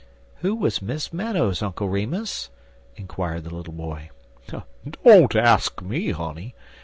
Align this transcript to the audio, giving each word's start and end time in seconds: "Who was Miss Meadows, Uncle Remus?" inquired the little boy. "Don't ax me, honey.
"Who 0.37 0.55
was 0.55 0.81
Miss 0.81 1.13
Meadows, 1.13 1.61
Uncle 1.61 1.87
Remus?" 1.87 2.49
inquired 2.95 3.43
the 3.43 3.53
little 3.53 3.71
boy. 3.75 4.09
"Don't 5.03 5.35
ax 5.35 5.69
me, 5.79 6.09
honey. 6.09 6.55